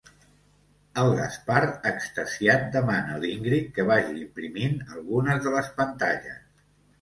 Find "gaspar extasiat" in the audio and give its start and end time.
1.17-2.65